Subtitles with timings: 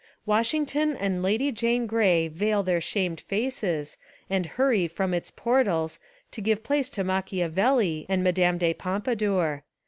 [0.25, 3.97] Washington and Lady Jane Grey veil their shamed faces
[4.31, 5.99] and hurry from its portals
[6.31, 9.61] to give place to Machiavelli and Madame de Pom padour.